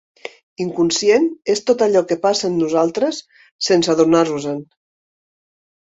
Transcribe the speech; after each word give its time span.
Inconscient 0.63 1.27
és 1.55 1.61
tot 1.67 1.83
allò 1.87 2.03
que 2.11 2.17
passa 2.25 2.45
en 2.49 2.57
nosaltres 2.63 3.23
sense 3.69 3.93
adonar-nos-en. 3.95 4.63